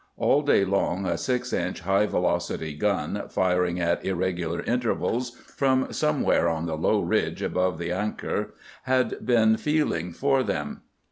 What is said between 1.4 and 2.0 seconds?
inch